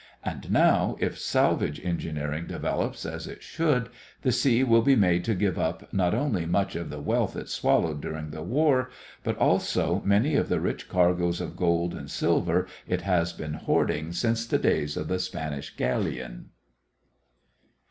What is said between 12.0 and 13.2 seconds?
silver it